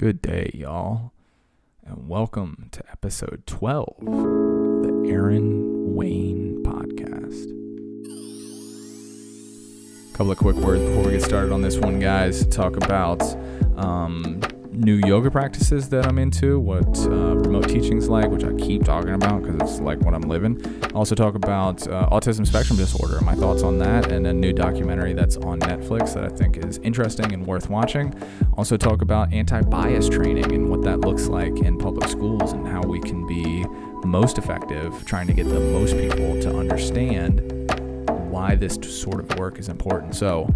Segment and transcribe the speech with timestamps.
[0.00, 1.12] Good day, y'all,
[1.84, 7.44] and welcome to episode 12 of the Aaron Wayne podcast.
[10.08, 12.46] A Couple of quick words before we get started on this one, guys.
[12.46, 13.20] Talk about
[13.76, 14.40] um,
[14.72, 19.14] new yoga practices that I'm into, what uh, remote teaching's like, which I keep talking
[19.14, 20.60] about because it's like what I'm living.
[20.84, 24.52] I Also, talk about uh, autism spectrum disorder, my thoughts on that, and a new
[24.52, 28.14] documentary that's on Netflix that I think is interesting and worth watching.
[28.56, 32.66] Also, talk about anti bias training and what that looks like in public schools and
[32.66, 33.64] how we can be
[34.04, 37.40] most effective trying to get the most people to understand
[38.30, 40.14] why this sort of work is important.
[40.14, 40.52] So,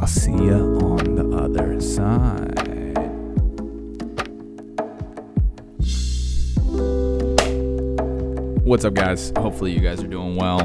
[0.00, 2.77] I'll see you on the other side.
[8.68, 9.32] What's up, guys?
[9.38, 10.60] Hopefully, you guys are doing well.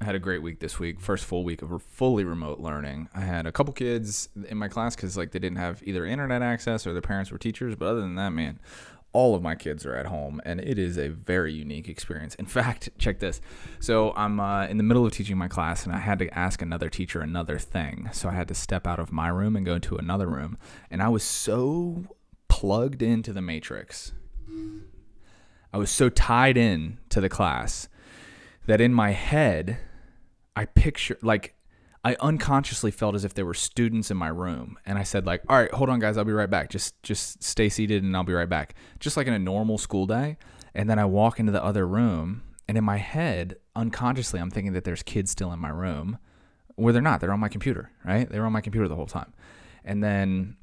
[0.00, 1.00] I had a great week this week.
[1.00, 3.08] First full week of fully remote learning.
[3.12, 6.42] I had a couple kids in my class because like they didn't have either internet
[6.42, 7.74] access or their parents were teachers.
[7.74, 8.60] But other than that, man,
[9.12, 12.36] all of my kids are at home, and it is a very unique experience.
[12.36, 13.40] In fact, check this.
[13.80, 16.62] So I'm uh, in the middle of teaching my class, and I had to ask
[16.62, 18.10] another teacher another thing.
[18.12, 20.56] So I had to step out of my room and go into another room,
[20.88, 22.04] and I was so
[22.46, 24.12] plugged into the matrix
[25.72, 27.88] I was so tied in to the class
[28.66, 29.78] that in my head,
[30.54, 31.54] I picture like
[32.04, 35.42] I unconsciously felt as if there were students in my room, and I said like,
[35.48, 36.70] "All right, hold on, guys, I'll be right back.
[36.70, 40.06] Just just stay seated, and I'll be right back." Just like in a normal school
[40.06, 40.36] day,
[40.74, 44.72] and then I walk into the other room, and in my head, unconsciously, I'm thinking
[44.74, 46.18] that there's kids still in my room,
[46.76, 47.20] where they're not.
[47.20, 48.28] They're on my computer, right?
[48.30, 49.32] They were on my computer the whole time,
[49.84, 50.56] and then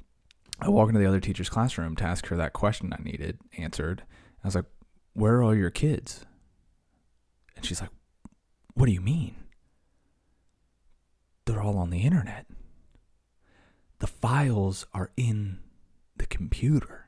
[0.60, 4.02] I walk into the other teacher's classroom to ask her that question I needed answered.
[4.42, 4.66] I was like,
[5.14, 6.24] where are your kids?
[7.56, 7.90] And she's like,
[8.74, 9.36] What do you mean?
[11.46, 12.46] They're all on the internet.
[14.00, 15.60] The files are in
[16.16, 17.06] the computer.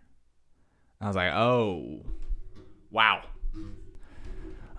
[1.00, 2.06] I was like, Oh,
[2.90, 3.22] wow.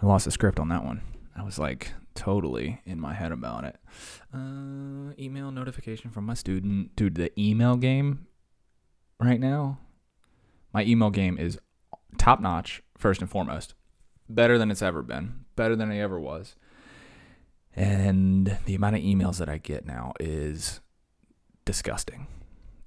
[0.02, 1.02] I lost the script on that one.
[1.36, 3.76] I was like totally in my head about it.
[4.34, 6.96] Uh, email notification from my student.
[6.96, 8.28] Dude, the email game
[9.20, 9.80] right now,
[10.74, 11.60] my email game is
[12.18, 13.74] top notch first and foremost.
[14.30, 16.56] Better than it's ever been, better than it ever was.
[17.76, 20.82] And the amount of emails that I get now is
[21.64, 22.28] disgusting.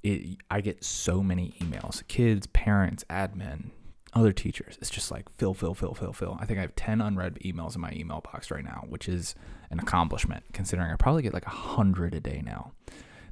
[0.02, 3.70] It, I get so many emails kids, parents, admin,
[4.12, 4.76] other teachers.
[4.80, 6.36] It's just like fill, fill, fill, fill, fill.
[6.40, 9.34] I think I have 10 unread emails in my email box right now, which is
[9.70, 12.72] an accomplishment considering I probably get like 100 a day now.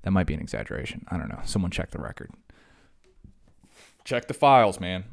[0.02, 1.04] That might be an exaggeration.
[1.08, 1.40] I don't know.
[1.44, 2.30] Someone check the record.
[4.04, 5.04] Check the files, man.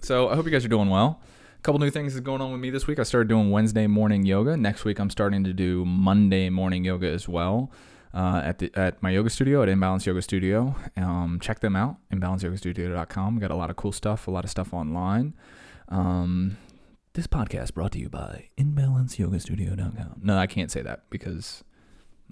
[0.00, 1.20] So I hope you guys are doing well.
[1.58, 2.98] A couple new things is going on with me this week.
[2.98, 4.56] I started doing Wednesday morning yoga.
[4.56, 7.70] Next week I'm starting to do Monday morning yoga as well.
[8.14, 10.74] Uh, at the at my yoga studio at Imbalance Yoga Studio.
[10.96, 13.38] Um, check them out, imbalanceyogastudio.com.
[13.38, 15.34] Got a lot of cool stuff, a lot of stuff online.
[15.90, 16.56] Um,
[17.12, 20.20] this podcast brought to you by imbalanceyogastudio.com.
[20.22, 21.64] No, I can't say that because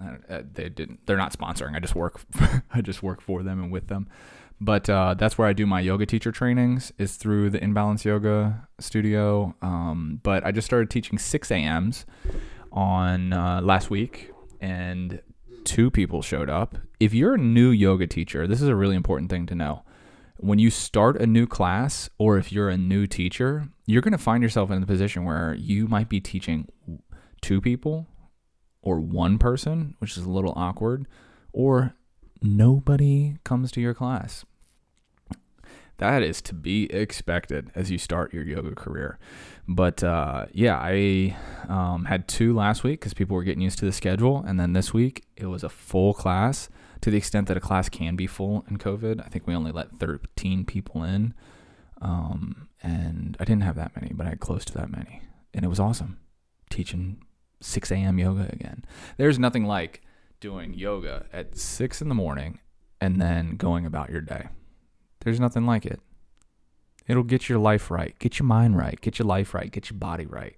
[0.03, 1.00] uh, they didn't.
[1.06, 1.75] They're not sponsoring.
[1.75, 2.21] I just work.
[2.72, 4.09] I just work for them and with them.
[4.61, 8.69] But uh, that's where I do my yoga teacher trainings is through the Imbalance Yoga
[8.81, 9.55] Studio.
[9.61, 12.06] Um, but I just started teaching 6 a.m.s
[12.72, 14.31] on uh, last week,
[14.61, 15.21] and
[15.65, 16.78] two people showed up.
[17.00, 19.83] If you're a new yoga teacher, this is a really important thing to know.
[20.39, 24.19] When you start a new class, or if you're a new teacher, you're going to
[24.19, 26.69] find yourself in the position where you might be teaching
[27.41, 28.06] two people
[28.83, 31.06] or one person, which is a little awkward,
[31.53, 31.94] or
[32.43, 34.45] nobody comes to your class.
[35.99, 39.19] That is to be expected as you start your yoga career.
[39.67, 41.37] But uh, yeah, I
[41.69, 44.45] um, had two last week because people were getting used to the schedule.
[44.47, 46.69] And then this week, it was a full class
[47.01, 49.25] to the extent that a class can be full in COVID.
[49.25, 51.33] I think we only let 13 people in.
[52.03, 55.23] Um, and I didn't have that many, but I had close to that many.
[55.55, 56.19] And it was awesome
[56.69, 57.23] teaching
[57.61, 58.19] 6 a.m.
[58.19, 58.85] yoga again.
[59.17, 60.03] There's nothing like
[60.41, 62.61] doing yoga at 6 in the morning
[63.01, 64.49] and then going about your day.
[65.21, 66.00] There's nothing like it.
[67.06, 69.99] It'll get your life right, get your mind right, get your life right, get your
[69.99, 70.56] body right.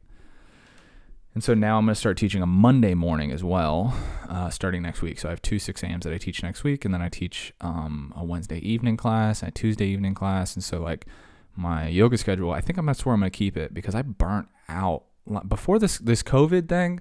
[1.35, 3.95] And so now I'm going to start teaching a Monday morning as well,
[4.29, 5.21] uh, starting next week.
[5.21, 7.53] So I have two 6 a.m.s that I teach next week, and then I teach
[7.61, 10.55] um, a Wednesday evening class and a Tuesday evening class.
[10.55, 11.07] And so, like,
[11.55, 14.03] my yoga schedule, I think I'm that's where I'm going to keep it because I
[14.03, 15.05] burnt out
[15.47, 17.01] before this this COVID thing.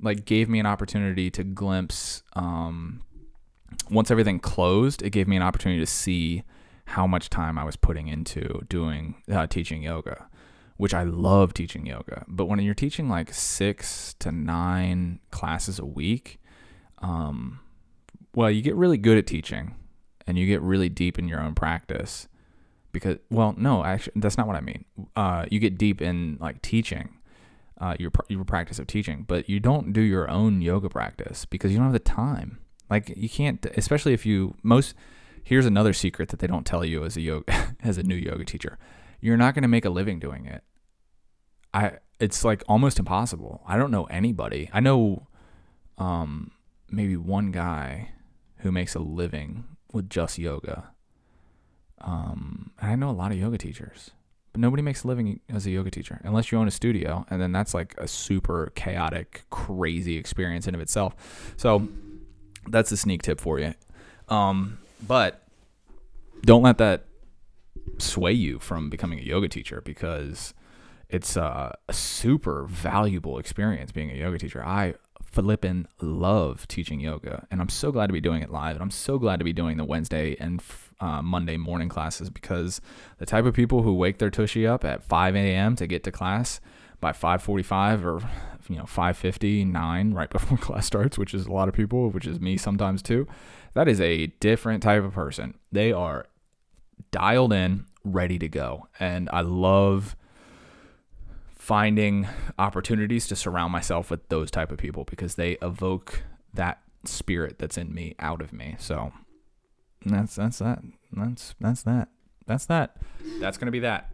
[0.00, 2.22] Like, gave me an opportunity to glimpse.
[2.34, 3.02] Um,
[3.90, 6.42] once everything closed, it gave me an opportunity to see
[6.86, 10.28] how much time I was putting into doing uh, teaching yoga,
[10.76, 12.24] which I love teaching yoga.
[12.28, 16.40] But when you're teaching like six to nine classes a week,
[16.98, 17.60] um,
[18.34, 19.74] well, you get really good at teaching,
[20.26, 22.28] and you get really deep in your own practice
[22.92, 24.84] because well no actually that's not what i mean
[25.16, 27.10] uh, you get deep in like teaching
[27.80, 31.70] uh, your, your practice of teaching but you don't do your own yoga practice because
[31.72, 32.58] you don't have the time.
[32.88, 34.94] Like you can't especially if you most
[35.42, 38.44] here's another secret that they don't tell you as a yoga as a new yoga
[38.44, 38.78] teacher.
[39.20, 40.62] You're not going to make a living doing it.
[41.74, 43.62] I it's like almost impossible.
[43.66, 44.70] I don't know anybody.
[44.72, 45.26] I know
[45.98, 46.52] um
[46.90, 48.10] maybe one guy
[48.58, 50.92] who makes a living with just yoga.
[52.00, 54.10] Um, and I know a lot of yoga teachers,
[54.56, 57.42] but nobody makes a living as a yoga teacher unless you own a studio, and
[57.42, 61.14] then that's like a super chaotic, crazy experience in of itself.
[61.58, 61.86] So
[62.66, 63.74] that's a sneak tip for you.
[64.30, 65.42] Um, but
[66.40, 67.04] don't let that
[67.98, 70.54] sway you from becoming a yoga teacher because
[71.10, 74.64] it's a, a super valuable experience being a yoga teacher.
[74.64, 78.82] I flippin' love teaching yoga, and I'm so glad to be doing it live, and
[78.82, 80.62] I'm so glad to be doing the Wednesday and
[81.00, 82.80] uh, Monday morning classes because
[83.18, 85.76] the type of people who wake their tushy up at 5 a.m.
[85.76, 86.60] to get to class
[87.00, 88.28] by 5:45 or
[88.68, 92.26] you know 5:50, 9 right before class starts, which is a lot of people, which
[92.26, 93.26] is me sometimes too.
[93.74, 95.58] That is a different type of person.
[95.70, 96.26] They are
[97.10, 100.16] dialed in, ready to go, and I love
[101.54, 102.28] finding
[102.58, 106.22] opportunities to surround myself with those type of people because they evoke
[106.54, 108.76] that spirit that's in me out of me.
[108.78, 109.12] So
[110.14, 110.80] that's that's that.
[111.12, 112.08] That's that's that.
[112.46, 112.96] That's that.
[113.40, 114.10] That's gonna be that.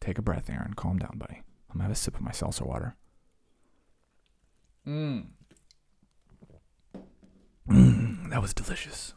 [0.00, 0.74] Take a breath, Aaron.
[0.74, 1.42] Calm down, buddy.
[1.70, 2.96] I'm gonna have a sip of my seltzer water.
[4.86, 5.26] Mmm.
[7.68, 9.14] Mm, that was delicious.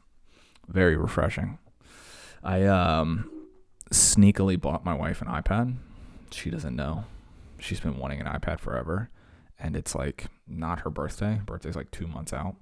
[0.67, 1.59] Very refreshing.
[2.43, 3.29] I um
[3.91, 5.75] sneakily bought my wife an iPad.
[6.31, 7.05] She doesn't know.
[7.59, 9.09] She's been wanting an iPad forever.
[9.59, 11.39] And it's like not her birthday.
[11.45, 12.55] Birthday's like two months out.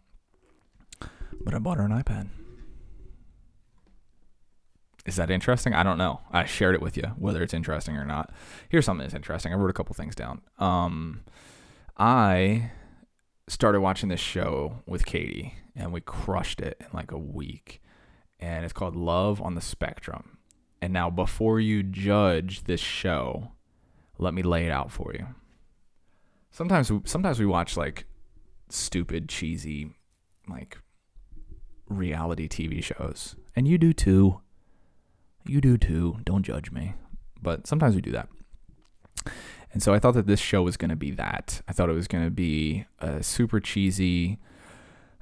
[1.41, 2.29] But I bought her an iPad.
[5.05, 5.73] Is that interesting?
[5.73, 6.21] I don't know.
[6.31, 8.31] I shared it with you, whether it's interesting or not.
[8.67, 9.51] Here's something that's interesting.
[9.51, 10.41] I wrote a couple things down.
[10.59, 11.21] Um,
[11.97, 12.71] I
[13.47, 17.81] started watching this show with Katie, and we crushed it in like a week.
[18.39, 20.37] And it's called Love on the Spectrum.
[20.81, 23.51] And now, before you judge this show,
[24.17, 25.27] let me lay it out for you.
[26.51, 28.05] Sometimes, sometimes we watch like
[28.69, 29.91] stupid, cheesy,
[30.47, 30.77] like
[31.89, 34.41] reality TV shows, and you do too.
[35.45, 36.19] You do too.
[36.23, 36.93] Don't judge me.
[37.41, 38.29] But sometimes we do that.
[39.71, 41.61] And so I thought that this show was going to be that.
[41.67, 44.39] I thought it was going to be a super cheesy,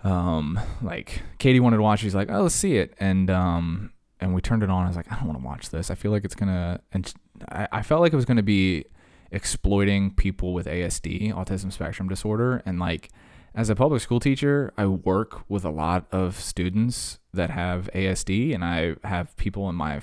[0.03, 1.99] um, like Katie wanted to watch.
[1.99, 4.85] She's like, "Oh, let's see it," and um, and we turned it on.
[4.85, 5.91] I was like, I don't want to watch this.
[5.91, 7.13] I feel like it's gonna, and
[7.49, 8.85] I, I felt like it was gonna be
[9.31, 13.09] exploiting people with ASD, autism spectrum disorder, and like
[13.57, 18.53] as a public school teacher, I work with a lot of students that have ASD,
[18.53, 19.99] and I have people in my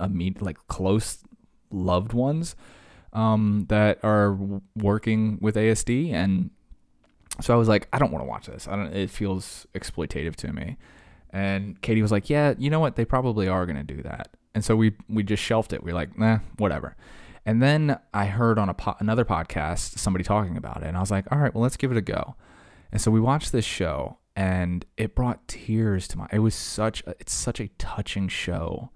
[0.00, 1.18] immediate, like close
[1.70, 2.56] loved ones
[3.12, 4.36] um, that are
[4.74, 6.50] working with ASD, and
[7.40, 8.66] so I was like, I don't want to watch this.
[8.66, 8.92] I don't.
[8.92, 10.76] It feels exploitative to me.
[11.30, 12.96] And Katie was like, "Yeah, you know what?
[12.96, 15.84] They probably are going to do that." And so we we just shelved it.
[15.84, 16.96] We are like, "Nah, whatever."
[17.44, 21.00] And then I heard on a po- another podcast somebody talking about it, and I
[21.00, 22.34] was like, "All right, well, let's give it a go."
[22.96, 26.28] And so we watched this show, and it brought tears to my.
[26.32, 28.90] It was such a, it's such a touching show,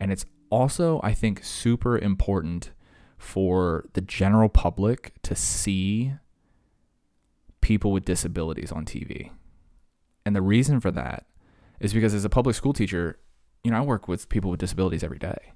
[0.00, 2.72] and it's also I think super important
[3.16, 6.14] for the general public to see
[7.60, 9.30] people with disabilities on TV.
[10.26, 11.24] And the reason for that
[11.78, 13.20] is because as a public school teacher,
[13.62, 15.52] you know, I work with people with disabilities every day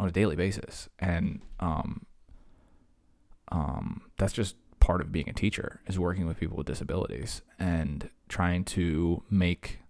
[0.00, 0.88] on a daily basis.
[0.98, 2.06] And um,
[3.52, 8.10] um, that's just part of being a teacher is working with people with disabilities and
[8.28, 9.80] trying to make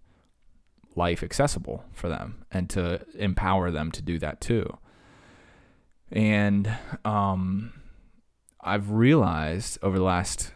[0.95, 4.77] life accessible for them and to empower them to do that too.
[6.11, 6.75] And
[7.05, 7.73] um,
[8.61, 10.53] I've realized over the last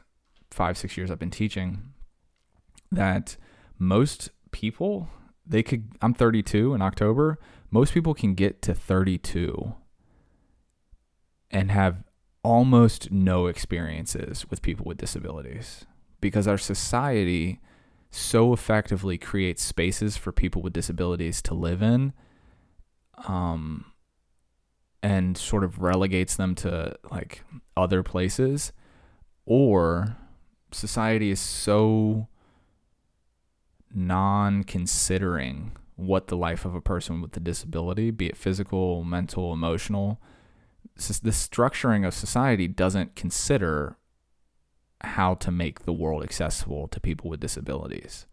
[0.50, 1.94] five, six years I've been teaching
[2.92, 3.38] that
[3.78, 5.10] most people
[5.46, 7.38] they could I'm 32 in October.
[7.72, 9.76] Most people can get to 32
[11.50, 12.04] and have
[12.44, 15.86] almost no experiences with people with disabilities
[16.20, 17.60] because our society
[18.10, 22.14] so effectively creates spaces for people with disabilities to live in
[23.28, 23.86] um
[25.04, 27.44] and sort of relegates them to like
[27.78, 28.72] other places
[29.46, 30.18] or
[30.72, 32.28] society is so
[33.94, 39.54] non considering what the life of a person with a disability, be it physical, mental,
[39.54, 40.20] emotional,
[40.96, 43.98] the structuring of society doesn't consider
[45.02, 48.28] how to make the world accessible to people with disabilities.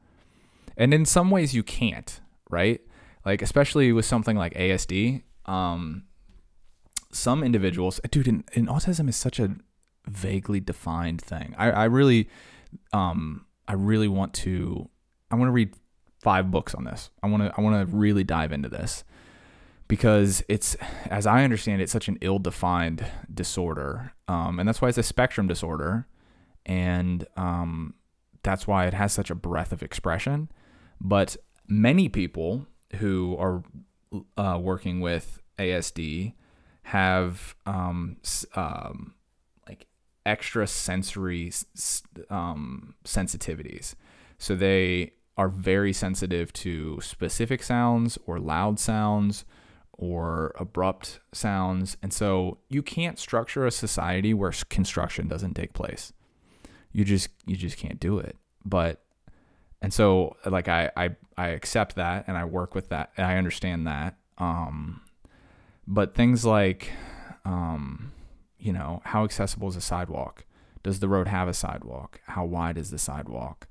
[0.77, 2.81] And in some ways you can't, right?
[3.25, 6.05] Like especially with something like ASD, um,
[7.11, 9.57] some individuals, dude, in, in autism is such a
[10.07, 11.55] vaguely defined thing.
[11.59, 12.29] I, I really,
[12.93, 14.89] um, I really want to,
[15.31, 15.75] I want to read
[16.21, 17.11] five books on this.
[17.23, 19.05] I want to, I want to really dive into this
[19.89, 20.77] because it's,
[21.07, 25.49] as I understand it, such an ill-defined disorder, um, and that's why it's a spectrum
[25.49, 26.07] disorder,
[26.67, 27.95] and um,
[28.43, 30.51] that's why it has such a breadth of expression.
[31.01, 32.67] But many people
[32.97, 33.63] who are
[34.37, 36.35] uh, working with ASD
[36.83, 38.17] have um,
[38.55, 39.15] um,
[39.69, 39.87] like
[40.25, 41.53] extra sensory
[42.31, 43.95] um, sensitivities.
[44.39, 49.45] So they are very sensitive to specific sounds or loud sounds
[49.99, 51.97] or abrupt sounds.
[52.01, 56.13] And so you can't structure a society where construction doesn't take place.
[56.93, 58.37] You just you just can't do it.
[58.65, 59.03] But
[59.83, 63.37] and so like I I, I accept that and I work with that and I
[63.37, 64.17] understand that.
[64.39, 65.03] Um
[65.87, 66.93] but things like
[67.45, 68.13] um
[68.57, 70.45] you know, how accessible is a sidewalk?
[70.83, 72.21] Does the road have a sidewalk?
[72.27, 73.67] How wide is the sidewalk?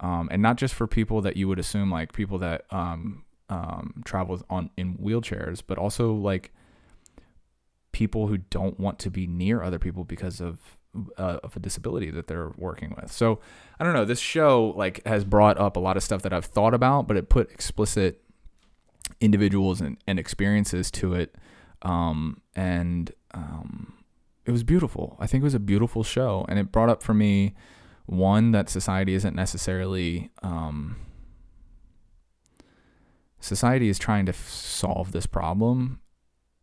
[0.00, 4.02] Um, and not just for people that you would assume like people that um, um,
[4.50, 6.52] on in wheelchairs, but also like
[7.92, 10.76] people who don't want to be near other people because of
[11.16, 13.12] uh, of a disability that they're working with.
[13.12, 13.40] So
[13.78, 14.04] I don't know.
[14.04, 17.16] This show like has brought up a lot of stuff that I've thought about, but
[17.16, 18.22] it put explicit
[19.20, 21.36] individuals and, and experiences to it,
[21.82, 23.94] um, and um,
[24.44, 25.16] it was beautiful.
[25.18, 27.54] I think it was a beautiful show, and it brought up for me
[28.06, 30.96] one that society isn't necessarily um,
[33.40, 36.00] society is trying to f- solve this problem.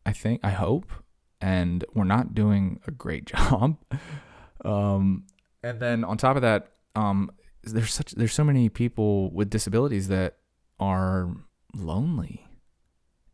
[0.05, 0.91] I think, I hope,
[1.41, 3.77] and we're not doing a great job.
[4.63, 5.25] um,
[5.63, 7.31] and then on top of that, um,
[7.63, 10.37] there's such there's so many people with disabilities that
[10.79, 11.31] are
[11.73, 12.45] lonely,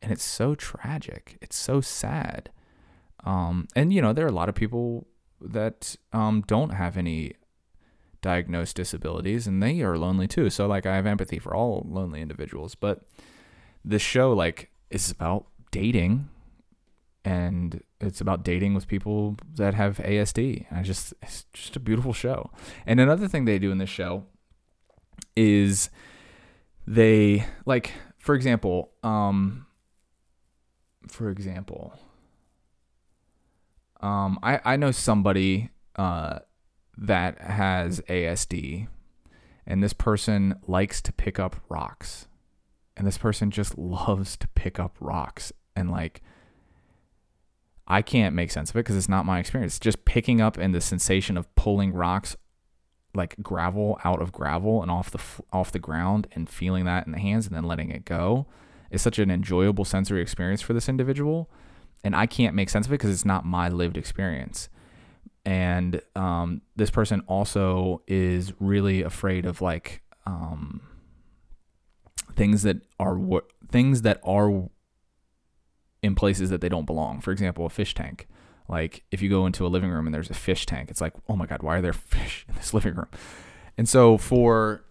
[0.02, 1.38] and it's so tragic.
[1.42, 2.50] It's so sad.
[3.24, 5.08] Um, and you know there are a lot of people
[5.42, 7.34] that um, don't have any
[8.22, 10.50] diagnosed disabilities and they are lonely too.
[10.50, 13.02] So like I have empathy for all lonely individuals, but
[13.84, 16.30] this show like is about dating
[17.24, 20.66] and it's about dating with people that have ASD.
[20.72, 22.52] I just it's just a beautiful show.
[22.86, 24.26] And another thing they do in this show
[25.36, 25.90] is
[26.88, 29.66] they like for example, um
[31.08, 31.94] for example,
[34.02, 36.40] um I I know somebody uh
[36.98, 38.88] that has ASD
[39.66, 42.28] and this person likes to pick up rocks
[42.98, 46.22] and this person just loves to pick up rocks and like
[47.88, 49.78] I can't make sense of it because it's not my experience.
[49.80, 52.38] Just picking up and the sensation of pulling rocks
[53.14, 55.20] like gravel out of gravel and off the
[55.52, 58.46] off the ground and feeling that in the hands and then letting it go
[58.90, 61.50] is such an enjoyable sensory experience for this individual
[62.04, 64.70] and I can't make sense of it because it's not my lived experience.
[65.46, 70.82] And um, this person also is really afraid of like um,
[72.42, 73.20] things that are
[73.70, 74.68] things that are
[76.02, 77.22] in places that they don't belong.
[77.22, 78.28] For example, a fish tank.
[78.68, 81.14] Like if you go into a living room and there's a fish tank, it's like,
[81.30, 83.10] oh my god, why are there fish in this living room?
[83.78, 84.84] And so for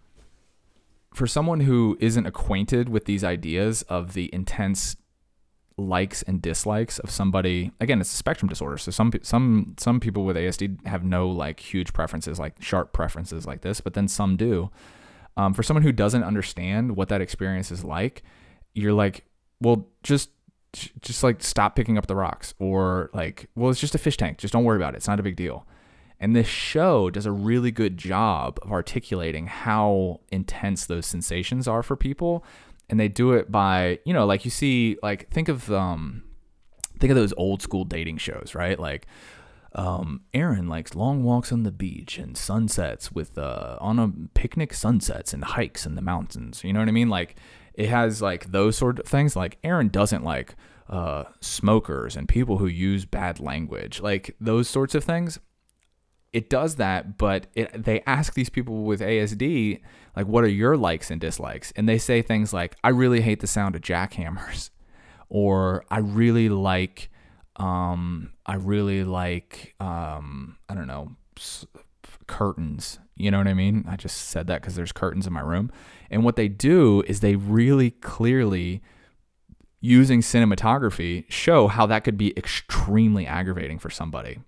[1.13, 4.95] for someone who isn't acquainted with these ideas of the intense
[5.75, 10.25] likes and dislikes of somebody again it's a spectrum disorder so some some some people
[10.25, 14.37] with ASD have no like huge preferences like sharp preferences like this but then some
[14.37, 14.69] do
[15.37, 18.23] um, for someone who doesn't understand what that experience is like,
[18.73, 19.25] you're like,
[19.59, 20.29] well, just
[21.01, 24.37] just like stop picking up the rocks or like, well, it's just a fish tank.
[24.37, 24.97] Just don't worry about it.
[24.97, 25.67] It's not a big deal.
[26.19, 31.83] And this show does a really good job of articulating how intense those sensations are
[31.83, 32.45] for people.
[32.89, 36.23] And they do it by, you know, like you see, like think of um
[36.99, 38.79] think of those old school dating shows, right?
[38.79, 39.07] Like
[39.73, 44.73] um, Aaron likes long walks on the beach and sunsets with uh, on a picnic
[44.73, 46.63] sunsets and hikes in the mountains.
[46.63, 47.09] You know what I mean?
[47.09, 47.37] Like
[47.73, 49.35] it has like those sort of things.
[49.35, 50.55] Like Aaron doesn't like
[50.89, 55.39] uh, smokers and people who use bad language, like those sorts of things.
[56.33, 59.81] It does that, but it, they ask these people with ASD,
[60.15, 61.73] like, what are your likes and dislikes?
[61.75, 64.69] And they say things like, I really hate the sound of jackhammers,
[65.29, 67.09] or I really like
[67.61, 71.65] um, I really like, um, I don't know, s-
[72.27, 72.99] curtains.
[73.15, 73.85] You know what I mean?
[73.87, 75.71] I just said that because there's curtains in my room.
[76.09, 78.81] And what they do is they really clearly,
[79.79, 84.39] using cinematography, show how that could be extremely aggravating for somebody.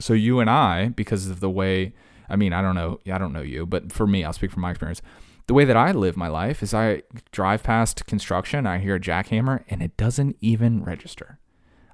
[0.00, 1.92] So you and I, because of the way,
[2.28, 4.62] I mean, I don't know, I don't know you, but for me, I'll speak from
[4.62, 5.02] my experience.
[5.46, 9.00] the way that I live my life is I drive past construction, I hear a
[9.00, 11.38] jackhammer, and it doesn't even register.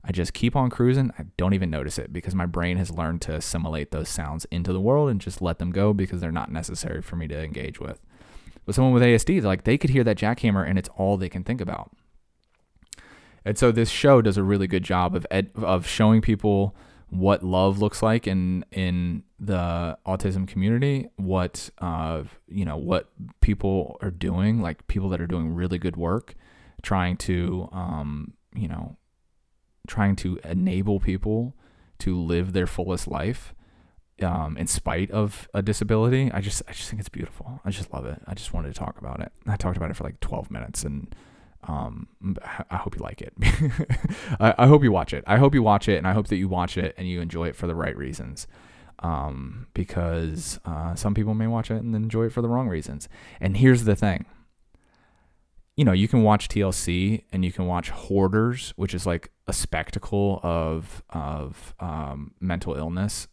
[0.04, 1.12] I just keep on cruising.
[1.18, 4.72] I don't even notice it because my brain has learned to assimilate those sounds into
[4.72, 7.78] the world and just let them go because they're not necessary for me to engage
[7.80, 8.00] with.
[8.64, 11.44] But someone with ASD, like they could hear that jackhammer and it's all they can
[11.44, 11.90] think about.
[13.44, 16.76] And so this show does a really good job of ed- of showing people
[17.08, 23.98] what love looks like in in the autism community, what uh you know what people
[24.02, 26.34] are doing, like people that are doing really good work,
[26.82, 28.96] trying to um you know
[29.90, 31.52] trying to enable people
[31.98, 33.54] to live their fullest life
[34.22, 36.30] um, in spite of a disability.
[36.32, 37.60] I just I just think it's beautiful.
[37.64, 38.22] I just love it.
[38.26, 39.32] I just wanted to talk about it.
[39.46, 41.14] I talked about it for like 12 minutes and
[41.64, 42.08] um,
[42.70, 43.34] I hope you like it.
[44.40, 45.24] I, I, hope you watch it.
[45.26, 47.48] I hope you watch it, and I hope that you watch it and you enjoy
[47.48, 48.46] it for the right reasons.
[49.00, 53.10] Um, because uh, some people may watch it and enjoy it for the wrong reasons.
[53.40, 54.24] And here's the thing.
[55.80, 59.52] You know, you can watch TLC and you can watch Hoarders, which is like a
[59.54, 63.28] spectacle of of um, mental illness,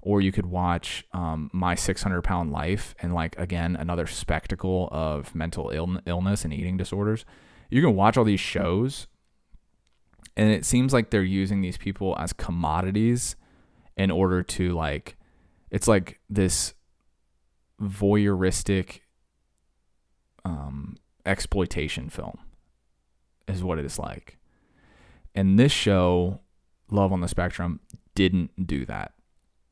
[0.00, 5.34] or you could watch um, My 600 Pound Life and like again another spectacle of
[5.34, 7.24] mental Ill- illness and eating disorders.
[7.68, 9.08] You can watch all these shows
[10.36, 13.34] and it seems like they're using these people as commodities
[13.96, 15.16] in order to like
[15.72, 16.74] it's like this
[17.82, 19.00] voyeuristic
[21.28, 22.38] exploitation film
[23.46, 24.38] is what it is like
[25.34, 26.40] and this show
[26.90, 27.80] love on the spectrum
[28.14, 29.12] didn't do that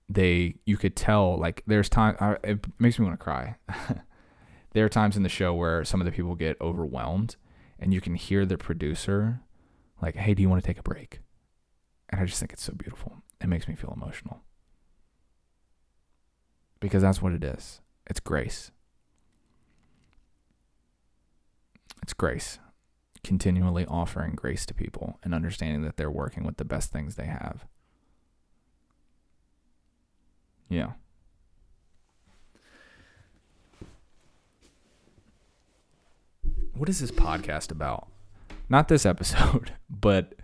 [0.08, 3.56] they you could tell like there's time it makes me want to cry
[4.72, 7.36] there are times in the show where some of the people get overwhelmed
[7.78, 9.40] and you can hear the producer
[10.02, 11.20] like, "Hey, do you want to take a break?"
[12.10, 13.22] And I just think it's so beautiful.
[13.40, 14.42] It makes me feel emotional.
[16.80, 17.80] Because that's what it is.
[18.06, 18.70] It's grace.
[22.06, 22.60] It's grace.
[23.24, 27.26] Continually offering grace to people and understanding that they're working with the best things they
[27.26, 27.64] have.
[30.68, 30.92] Yeah.
[36.76, 38.06] what is this podcast about?
[38.68, 40.36] Not this episode, but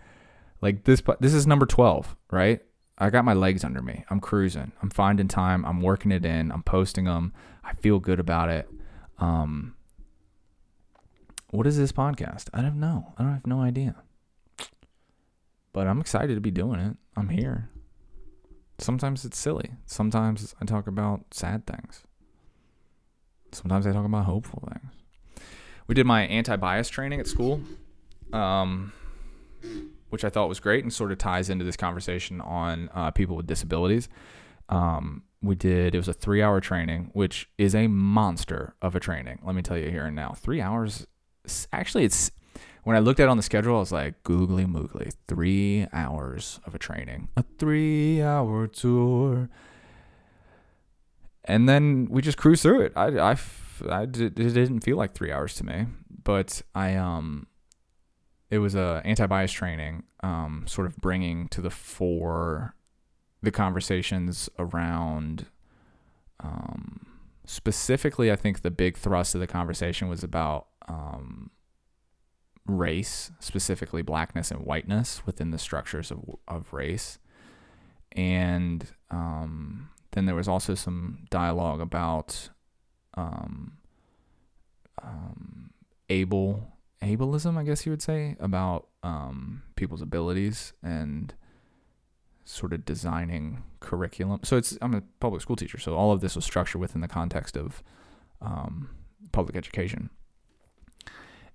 [0.59, 1.01] like this.
[1.21, 2.59] This is number twelve, right?
[2.97, 4.03] I got my legs under me.
[4.09, 4.73] I'm cruising.
[4.81, 5.63] I'm finding time.
[5.63, 6.51] I'm working it in.
[6.51, 7.31] I'm posting them.
[7.63, 8.69] I feel good about it.
[9.17, 9.75] Um,
[11.53, 12.49] what is this podcast?
[12.53, 13.13] I don't know.
[13.17, 13.95] I don't have no idea.
[15.71, 16.97] But I'm excited to be doing it.
[17.15, 17.69] I'm here.
[18.77, 19.71] Sometimes it's silly.
[19.85, 22.03] Sometimes I talk about sad things.
[23.51, 24.93] Sometimes I talk about hopeful things
[25.87, 27.61] we did my anti-bias training at school,
[28.31, 28.93] um,
[30.09, 33.35] which I thought was great and sort of ties into this conversation on uh, people
[33.35, 34.09] with disabilities.
[34.69, 39.39] Um, we did it was a three-hour training, which is a monster of a training.
[39.43, 41.05] Let me tell you here and now, three hours.
[41.71, 42.31] Actually, it's
[42.83, 46.59] when I looked at it on the schedule, I was like, googly moogly, three hours
[46.65, 49.49] of a training, a three-hour tour.
[51.45, 52.93] And then we just cruised through it.
[52.95, 53.37] I, I
[53.89, 55.87] I did, it didn't feel like three hours to me,
[56.23, 57.47] but I um,
[58.49, 62.75] it was a anti-bias training, um, sort of bringing to the fore
[63.41, 65.47] the conversations around,
[66.39, 67.05] um,
[67.45, 71.51] specifically, I think the big thrust of the conversation was about um,
[72.65, 77.19] race, specifically blackness and whiteness within the structures of of race,
[78.11, 82.49] and um, then there was also some dialogue about
[83.15, 83.77] um,
[85.01, 85.71] um,
[86.09, 91.33] able ableism, I guess you would say, about um, people's abilities and
[92.45, 94.39] sort of designing curriculum.
[94.43, 97.07] So it's I'm a public school teacher, so all of this was structured within the
[97.07, 97.83] context of
[98.41, 98.89] um,
[99.31, 100.09] public education,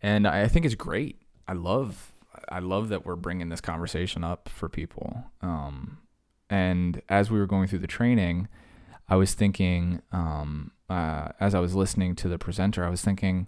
[0.03, 1.21] and I think it's great.
[1.47, 2.13] I love
[2.49, 5.25] I love that we're bringing this conversation up for people.
[5.43, 5.99] Um,
[6.49, 8.49] and as we were going through the training,
[9.09, 13.47] I was thinking um, uh, as I was listening to the presenter, I was thinking,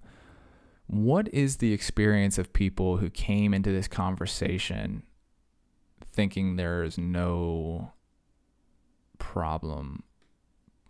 [0.86, 5.04] what is the experience of people who came into this conversation
[6.12, 7.92] thinking there's no
[9.18, 10.02] problem,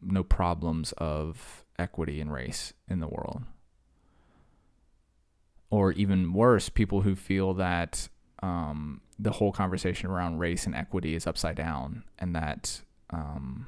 [0.00, 3.42] no problems of equity and race in the world?
[5.70, 8.08] Or even worse, people who feel that
[8.42, 12.80] um, the whole conversation around race and equity is upside down and that
[13.10, 13.66] um,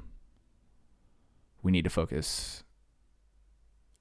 [1.62, 2.64] we need to focus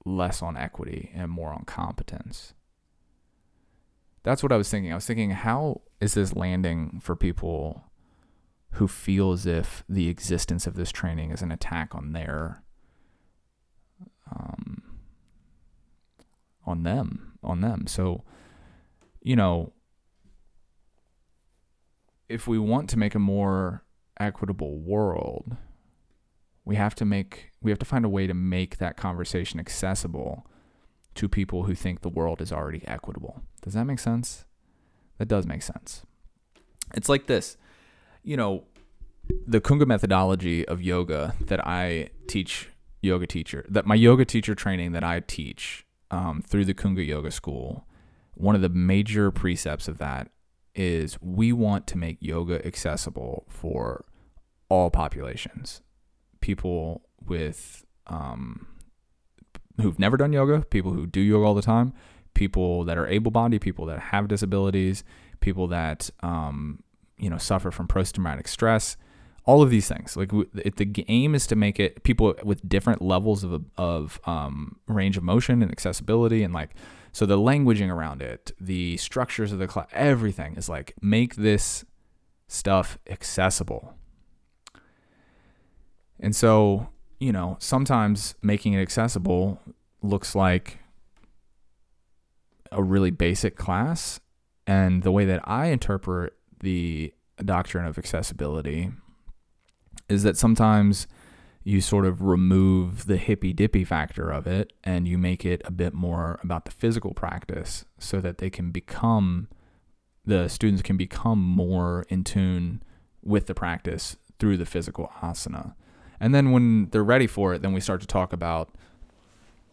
[0.04, 2.54] less on equity and more on competence.
[4.24, 4.92] That's what I was thinking.
[4.92, 7.84] I was thinking, how is this landing for people
[8.72, 12.62] who feel as if the existence of this training is an attack on their
[14.30, 14.82] um,
[16.64, 17.86] on them, on them.
[17.86, 18.24] So,
[19.20, 19.72] you know,
[22.28, 23.84] if we want to make a more
[24.18, 25.56] equitable world,
[26.64, 30.46] we have to make we have to find a way to make that conversation accessible
[31.14, 33.42] to people who think the world is already equitable.
[33.62, 34.44] Does that make sense?
[35.18, 36.02] That does make sense.
[36.94, 37.56] It's like this.
[38.22, 38.64] You know,
[39.46, 42.70] the Kunga methodology of yoga that I teach
[43.02, 47.32] yoga teacher, that my yoga teacher training that I teach um, through the Kunga Yoga
[47.32, 47.86] School,
[48.34, 50.30] one of the major precepts of that
[50.74, 54.04] is we want to make yoga accessible for
[54.68, 55.82] all populations.
[56.40, 58.66] People with um,
[59.80, 61.92] who've never done yoga, people who do yoga all the time,
[62.34, 65.04] people that are able-bodied, people that have disabilities,
[65.40, 66.82] people that um,
[67.18, 68.96] you know suffer from post-traumatic stress,
[69.44, 70.16] all of these things.
[70.16, 75.16] Like the aim is to make it people with different levels of of um, range
[75.16, 76.70] of motion and accessibility, and like
[77.12, 81.84] so the languaging around it, the structures of the class, everything is like make this
[82.48, 83.94] stuff accessible.
[86.20, 89.60] And so you know, sometimes making it accessible
[90.02, 90.78] looks like
[92.72, 94.18] a really basic class.
[94.66, 97.12] And the way that I interpret the
[97.44, 98.90] doctrine of accessibility
[100.08, 101.06] is that sometimes
[101.64, 105.70] you sort of remove the hippy dippy factor of it and you make it a
[105.70, 109.48] bit more about the physical practice so that they can become,
[110.24, 112.82] the students can become more in tune
[113.22, 115.74] with the practice through the physical asana.
[116.18, 118.74] And then when they're ready for it, then we start to talk about,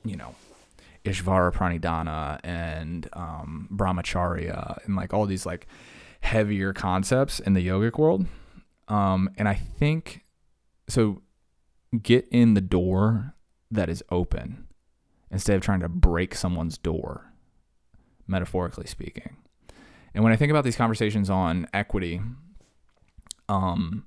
[0.03, 0.35] you know,
[1.05, 5.67] Ishvara Pranidhana and um, Brahmacharya and like all these like
[6.21, 8.27] heavier concepts in the yogic world.
[8.89, 10.25] Um, and I think
[10.88, 11.21] so.
[12.04, 13.34] Get in the door
[13.71, 14.67] that is open
[15.32, 17.34] instead of trying to break someone's door,
[18.28, 19.38] metaphorically speaking.
[20.13, 22.21] And when I think about these conversations on equity,
[23.47, 24.06] um,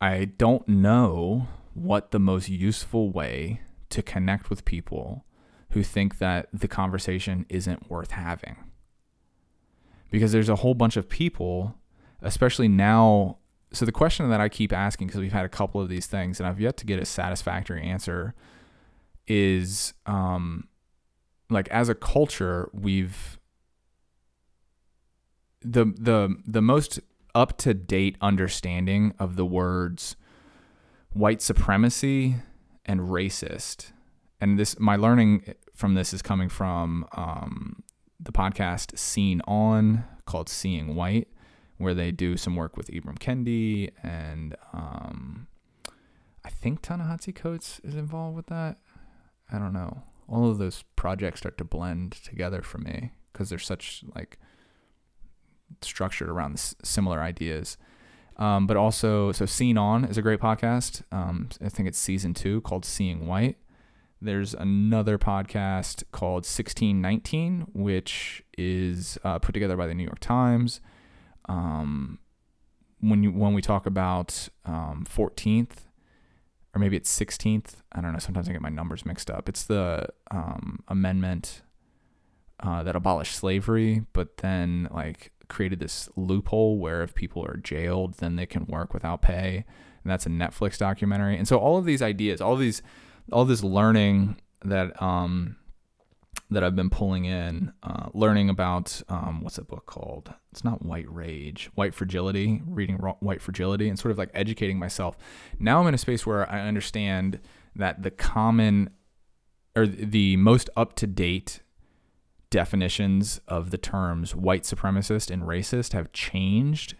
[0.00, 3.60] I don't know what the most useful way
[3.90, 5.24] to connect with people
[5.70, 8.56] who think that the conversation isn't worth having.
[10.10, 11.74] Because there's a whole bunch of people,
[12.22, 13.38] especially now.
[13.76, 16.40] So, the question that I keep asking, because we've had a couple of these things
[16.40, 18.34] and I've yet to get a satisfactory answer,
[19.26, 20.68] is um,
[21.50, 23.38] like as a culture, we've
[25.60, 27.00] the the the most
[27.34, 30.16] up to date understanding of the words
[31.12, 32.36] white supremacy
[32.86, 33.92] and racist.
[34.40, 37.82] And this, my learning from this is coming from um,
[38.18, 41.28] the podcast Scene On called Seeing White,
[41.78, 45.46] where they do some work with Ibram Kendi and um,
[46.44, 48.78] I think Ta-Nehisi Coates is involved with that.
[49.52, 50.02] I don't know.
[50.28, 54.38] All of those projects start to blend together for me because they're such like
[55.82, 57.76] structured around similar ideas.
[58.36, 61.02] Um, but also, so Scene On is a great podcast.
[61.10, 63.56] Um, I think it's season two called Seeing White.
[64.20, 70.80] There's another podcast called 1619, which is uh, put together by the New York Times.
[71.48, 72.18] Um,
[73.00, 75.86] when you when we talk about um, 14th,
[76.74, 78.18] or maybe it's 16th, I don't know.
[78.18, 79.48] Sometimes I get my numbers mixed up.
[79.48, 81.62] It's the um, amendment
[82.60, 88.14] uh, that abolished slavery, but then like created this loophole where if people are jailed,
[88.14, 89.64] then they can work without pay.
[90.02, 91.36] And that's a Netflix documentary.
[91.36, 92.82] And so all of these ideas, all of these,
[93.32, 95.56] all this learning that um,
[96.50, 100.32] that I've been pulling in, uh, learning about um, what's that book called?
[100.52, 102.62] It's not White Rage, White Fragility.
[102.66, 105.16] Reading White Fragility and sort of like educating myself.
[105.58, 107.40] Now I'm in a space where I understand
[107.74, 108.90] that the common
[109.74, 111.60] or the most up to date
[112.50, 116.94] definitions of the terms white supremacist and racist have changed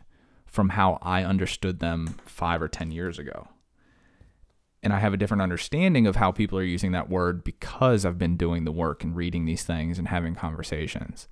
[0.45, 3.49] from how I understood them five or 10 years ago.
[4.87, 8.19] And I have a different understanding of how people are using that word because I've
[8.19, 11.27] been doing the work and reading these things and having conversations.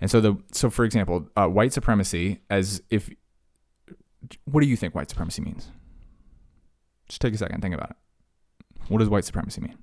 [0.00, 3.10] And so the so for example, uh, white supremacy as if
[4.44, 5.72] what do you think white supremacy means?
[7.08, 7.96] Just take a second, think about it.
[8.86, 9.78] What does white supremacy mean?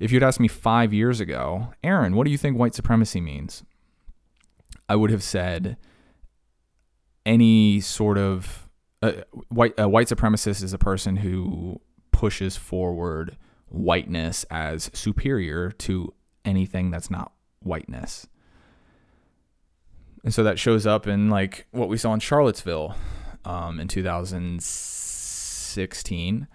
[0.00, 3.62] If you'd asked me five years ago, Aaron, what do you think white supremacy means?
[4.88, 5.76] I would have said
[7.24, 8.66] any sort of
[9.02, 9.12] uh,
[9.48, 11.80] white a white supremacist is a person who
[12.12, 13.36] pushes forward
[13.68, 16.12] whiteness as superior to
[16.44, 18.26] anything that's not whiteness.
[20.22, 22.94] And so that shows up in like what we saw in Charlottesville
[23.44, 26.46] um, in 2016,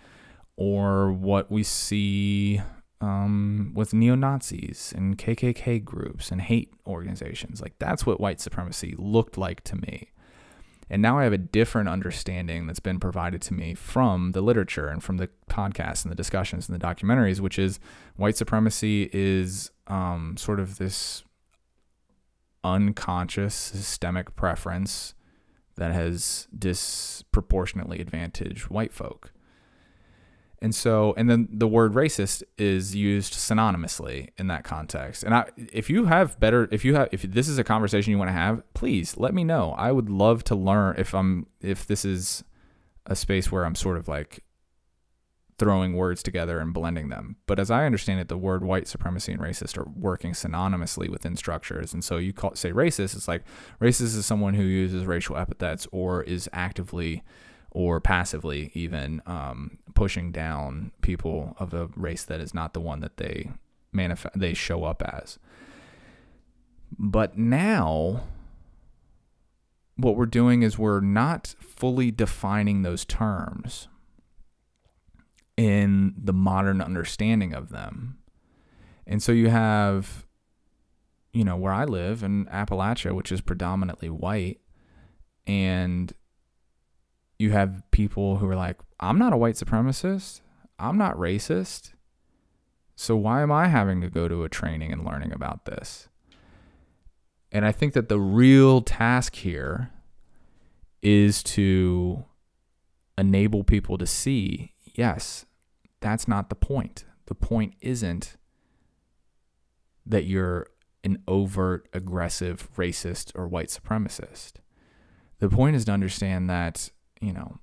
[0.55, 2.61] or what we see
[3.01, 7.59] um, with neo Nazis and KKK groups and hate organizations.
[7.61, 10.11] Like that's what white supremacy looked like to me.
[10.89, 14.87] And now I have a different understanding that's been provided to me from the literature
[14.87, 17.79] and from the podcasts and the discussions and the documentaries, which is
[18.15, 21.23] white supremacy is um, sort of this
[22.63, 25.13] unconscious systemic preference
[25.75, 29.31] that has disproportionately advantaged white folk.
[30.65, 35.21] And so, and then the word racist is used synonymously in that context.
[35.21, 38.17] And I, if you have better, if you have, if this is a conversation you
[38.17, 39.75] want to have, please let me know.
[39.77, 42.43] I would love to learn if I'm, if this is
[43.05, 44.43] a space where I'm sort of like
[45.59, 47.35] throwing words together and blending them.
[47.45, 51.35] But as I understand it, the word white supremacy and racist are working synonymously within
[51.35, 51.93] structures.
[51.93, 53.43] And so you call say racist, it's like
[53.79, 57.21] racist is someone who uses racial epithets or is actively
[57.75, 63.01] or passively even um, pushing down people of a race that is not the one
[63.01, 63.51] that they
[63.91, 65.37] manifest they show up as.
[66.97, 68.23] But now
[69.97, 73.89] what we're doing is we're not fully defining those terms
[75.57, 78.19] in the modern understanding of them.
[79.05, 80.25] And so you have
[81.33, 84.61] you know where I live in Appalachia, which is predominantly white,
[85.45, 86.13] and
[87.37, 90.41] you have people who are like, I'm not a white supremacist.
[90.79, 91.93] I'm not racist.
[92.95, 96.07] So why am I having to go to a training and learning about this?
[97.51, 99.91] And I think that the real task here
[101.01, 102.25] is to
[103.17, 105.45] enable people to see yes,
[105.99, 107.05] that's not the point.
[107.27, 108.37] The point isn't
[110.05, 110.67] that you're
[111.03, 114.53] an overt, aggressive, racist, or white supremacist.
[115.39, 116.91] The point is to understand that
[117.25, 117.57] you know,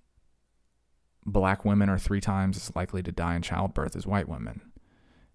[1.25, 4.61] black women are three times as likely to die in childbirth as white women,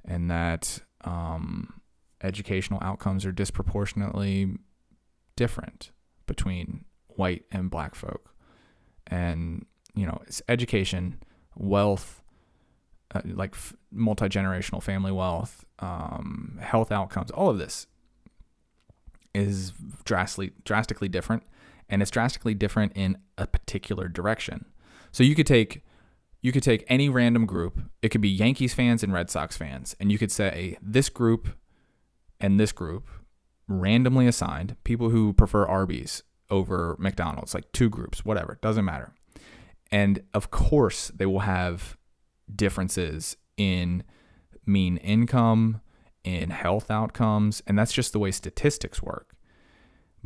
[0.04, 1.82] and that um,
[2.22, 4.58] educational outcomes are disproportionately
[5.38, 5.92] different
[6.26, 8.34] between white and black folk.
[9.08, 11.24] And, you know, it's education,
[11.56, 12.22] wealth,
[13.16, 17.88] uh, like f- multi generational family wealth, um, health outcomes, all of this
[19.34, 19.72] is
[20.04, 21.44] drastically drastically different
[21.90, 24.66] and it's drastically different in a particular direction.
[25.12, 25.84] So you could take
[26.42, 27.80] you could take any random group.
[28.02, 31.50] It could be Yankees fans and Red Sox fans, and you could say this group
[32.40, 33.08] and this group
[33.68, 39.14] randomly assigned people who prefer Arby's over McDonald's, like two groups, whatever, doesn't matter.
[39.92, 41.98] And of course, they will have
[42.54, 44.04] differences in
[44.66, 45.82] mean income,
[46.24, 49.34] in health outcomes, and that's just the way statistics work.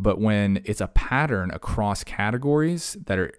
[0.02, 3.32] But when it's a pattern across categories that are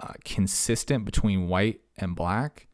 [0.00, 2.66] uh, consistent between white and black,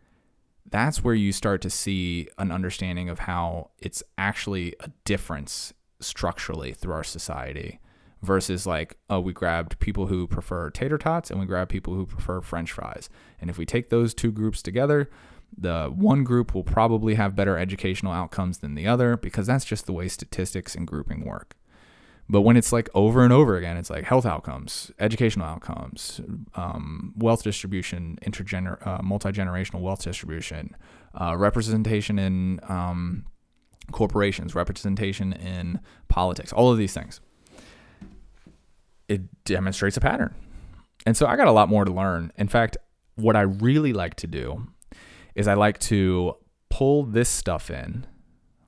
[0.65, 6.73] that's where you start to see an understanding of how it's actually a difference structurally
[6.73, 7.81] through our society
[8.23, 12.07] versus like, oh, we grabbed people who prefer tater tots and we grabbed people who
[12.07, 13.11] prefer french fries.
[13.43, 15.11] And if we take those two groups together,
[15.55, 19.85] the one group will probably have better educational outcomes than the other because that's just
[19.85, 21.57] the way statistics and grouping work.
[22.31, 26.21] But when it's like over and over again, it's like health outcomes, educational outcomes,
[26.55, 30.77] um, wealth distribution, intergener, uh, multi generational wealth distribution,
[31.21, 33.25] uh, representation in um,
[33.91, 37.21] corporations, representation in politics, all of these things.
[39.09, 40.33] It demonstrates a pattern.
[41.05, 42.31] And so I got a lot more to learn.
[42.37, 42.77] In fact,
[43.17, 44.69] what I really like to do
[45.35, 46.37] is I like to
[46.69, 48.07] pull this stuff in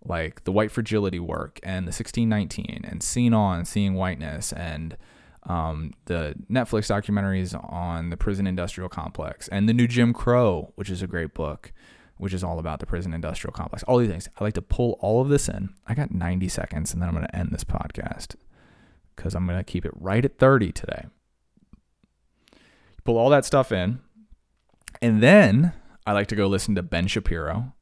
[0.04, 4.96] like the white fragility work and the 1619 and Seeing On, Seeing Whiteness and
[5.44, 10.90] um, the Netflix documentaries on the prison industrial complex and the new Jim Crow, which
[10.90, 11.72] is a great book,
[12.16, 13.82] which is all about the prison industrial complex.
[13.84, 14.28] All these things.
[14.38, 15.70] I like to pull all of this in.
[15.86, 18.36] I got 90 seconds and then I'm going to end this podcast
[19.16, 21.06] because I'm going to keep it right at 30 today.
[23.04, 24.00] Pull all that stuff in.
[25.00, 25.72] And then
[26.06, 27.72] I like to go listen to Ben Shapiro,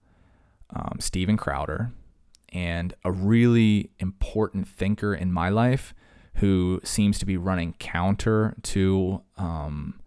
[0.74, 1.92] um, Steven Crowder,
[2.52, 5.94] and a really important thinker in my life
[6.34, 10.00] who seems to be running counter to um,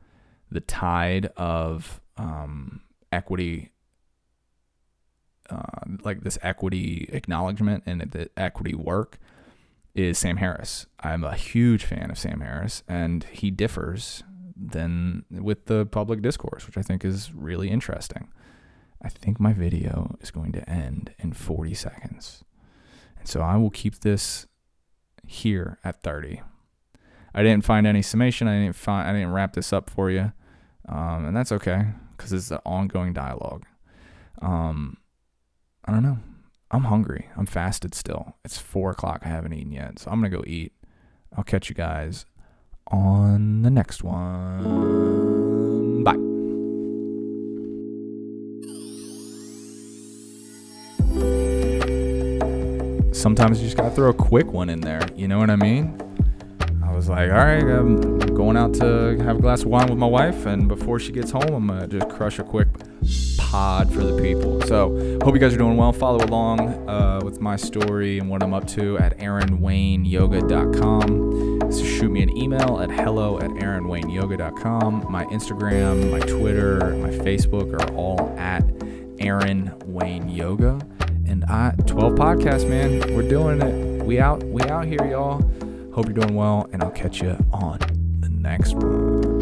[0.50, 3.72] the tide of um, equity,
[5.50, 5.62] uh,
[6.04, 9.20] like this equity acknowledgement and the equity work,
[9.96, 10.88] is Sam Harris.
[11.00, 14.24] I'm a huge fan of Sam Harris, and he differs
[14.56, 18.30] than with the public discourse, which I think is really interesting.
[19.04, 22.44] I think my video is going to end in 40 seconds.
[23.20, 24.48] And so I will keep this
[25.28, 26.42] here at 30.
[27.36, 28.48] I didn't find any summation.
[28.48, 30.32] I didn't find I didn't wrap this up for you.
[30.88, 33.66] Um, and that's okay because it's an ongoing dialogue.
[34.42, 34.98] Um,
[35.86, 36.20] I don't know.
[36.72, 37.30] I'm hungry.
[37.38, 38.36] I'm fasted still.
[38.44, 39.22] It's four o'clock.
[39.24, 40.00] I haven't eaten yet.
[40.00, 40.74] So I'm to go eat.
[41.36, 42.26] I'll catch you guys
[42.88, 45.43] on the next one.
[53.24, 55.00] Sometimes you just got to throw a quick one in there.
[55.16, 55.98] You know what I mean?
[56.84, 59.98] I was like, all right, I'm going out to have a glass of wine with
[59.98, 62.68] my wife, and before she gets home, I'm gonna just crush a quick
[63.38, 64.62] pod for the people.
[64.64, 65.94] So, hope you guys are doing well.
[65.94, 71.72] Follow along uh, with my story and what I'm up to at AaronWayneYoga.com.
[71.72, 75.10] So shoot me an email at hello at AaronWayneYoga.com.
[75.10, 78.66] My Instagram, my Twitter, my Facebook are all at
[79.20, 79.72] Aaron.
[81.48, 83.00] I 12 podcasts, man.
[83.16, 84.06] We're doing it.
[84.06, 85.42] We out, we out here, y'all.
[85.94, 87.80] Hope you're doing well, and I'll catch you on
[88.20, 89.33] the next one.